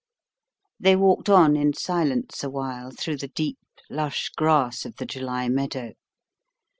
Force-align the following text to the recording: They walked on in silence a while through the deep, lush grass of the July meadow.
They 0.79 0.95
walked 0.95 1.29
on 1.29 1.55
in 1.55 1.73
silence 1.73 2.43
a 2.43 2.49
while 2.49 2.89
through 2.89 3.17
the 3.17 3.27
deep, 3.27 3.59
lush 3.87 4.29
grass 4.29 4.83
of 4.83 4.95
the 4.95 5.05
July 5.05 5.47
meadow. 5.47 5.93